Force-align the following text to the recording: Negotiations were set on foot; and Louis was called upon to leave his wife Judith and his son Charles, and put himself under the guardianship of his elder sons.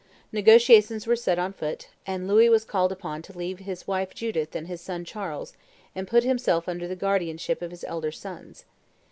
Negotiations 0.31 1.05
were 1.05 1.15
set 1.15 1.37
on 1.37 1.53
foot; 1.53 1.89
and 2.07 2.27
Louis 2.27 2.49
was 2.49 2.65
called 2.65 2.91
upon 2.91 3.21
to 3.21 3.37
leave 3.37 3.59
his 3.59 3.85
wife 3.85 4.15
Judith 4.15 4.55
and 4.55 4.65
his 4.65 4.81
son 4.81 5.05
Charles, 5.05 5.53
and 5.93 6.07
put 6.07 6.23
himself 6.23 6.67
under 6.67 6.87
the 6.87 6.95
guardianship 6.95 7.61
of 7.61 7.69
his 7.69 7.83
elder 7.83 8.11
sons. 8.11 8.65